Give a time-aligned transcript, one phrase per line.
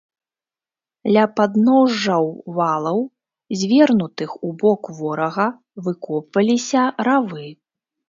[1.15, 2.25] Ля падножжаў
[2.57, 2.99] валаў,
[3.61, 5.47] звернутых у бок ворага,
[5.93, 6.81] выкопваліся
[7.11, 7.45] равы.